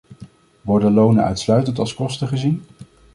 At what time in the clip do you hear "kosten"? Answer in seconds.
1.93-2.27